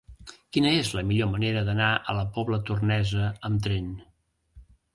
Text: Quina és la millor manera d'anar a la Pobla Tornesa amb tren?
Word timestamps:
Quina 0.55 0.69
és 0.77 0.87
la 0.99 1.03
millor 1.09 1.29
manera 1.33 1.61
d'anar 1.67 1.91
a 2.13 2.17
la 2.21 2.25
Pobla 2.39 2.61
Tornesa 2.73 3.29
amb 3.51 3.63
tren? 3.69 3.95